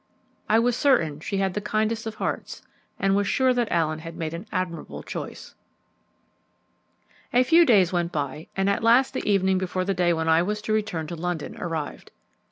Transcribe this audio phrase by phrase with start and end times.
[0.49, 2.63] I was certain she had the kindest of hearts,
[2.99, 5.53] and was sure that Allen had made an admirable choice.
[7.31, 10.41] A few days went by, and at last the evening before the day when I
[10.41, 12.09] was to return to London arrived.